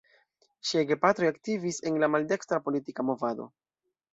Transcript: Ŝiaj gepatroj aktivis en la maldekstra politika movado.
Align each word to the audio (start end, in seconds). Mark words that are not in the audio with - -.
Ŝiaj 0.69 0.81
gepatroj 0.91 1.29
aktivis 1.33 1.79
en 1.91 2.01
la 2.05 2.11
maldekstra 2.17 2.61
politika 2.71 3.07
movado. 3.11 3.51